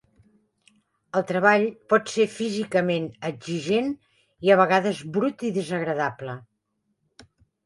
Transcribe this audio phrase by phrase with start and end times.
[1.19, 3.93] El treball pot ser físicament exigent
[4.49, 6.37] i a vegades brut i desagradable.